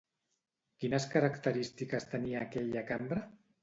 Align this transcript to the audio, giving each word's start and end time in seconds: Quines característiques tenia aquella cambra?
Quines 0.85 1.05
característiques 1.13 2.11
tenia 2.17 2.45
aquella 2.51 2.89
cambra? 2.93 3.27